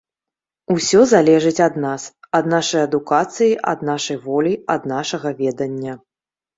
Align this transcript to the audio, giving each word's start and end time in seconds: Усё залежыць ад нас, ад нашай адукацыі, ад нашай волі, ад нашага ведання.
Усё 0.75 1.01
залежыць 1.11 1.59
ад 1.67 1.77
нас, 1.85 2.07
ад 2.41 2.51
нашай 2.55 2.81
адукацыі, 2.89 3.53
ад 3.75 3.87
нашай 3.93 4.17
волі, 4.27 4.53
ад 4.77 4.93
нашага 4.97 5.29
ведання. 5.47 5.93